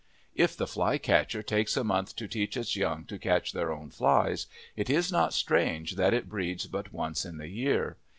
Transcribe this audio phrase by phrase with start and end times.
[0.33, 4.47] If the flycatcher takes a month to teach its young to catch their own flies,
[4.75, 7.97] it is not strange that it breeds but once in the year.